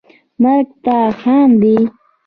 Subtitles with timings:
[0.41, 1.75] مرګ ته خاندي